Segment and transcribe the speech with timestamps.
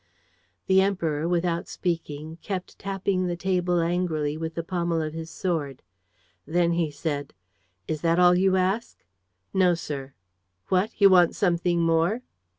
[0.65, 5.83] The Emperor, without speaking, kept tapping the table angrily with the pommel of his sword.
[6.43, 7.35] Then he said:
[7.87, 9.05] "Is that all you ask?"
[9.53, 10.13] "No, sir."
[10.69, 10.99] "What?
[10.99, 12.23] You want something more?"